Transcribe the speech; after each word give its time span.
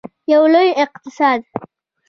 یو 0.31 0.43
لوی 0.53 0.69
اقتصاد. 0.83 1.39